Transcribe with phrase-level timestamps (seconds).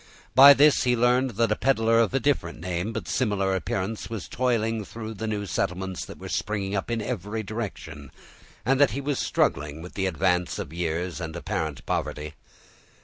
[0.33, 4.27] By this he learned that a peddler of a different name, but similar appearance, was
[4.27, 8.11] toiling through the new settlements that were springing up in every direction,
[8.65, 12.33] and that he was struggling with the advance of years and apparent poverty.